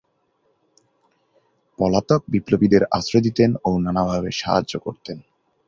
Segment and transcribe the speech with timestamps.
[1.79, 5.17] পলাতক বিপ্লবীদের আশ্রয় দিতেন ও নানাভাবে সাহায্য করতেন।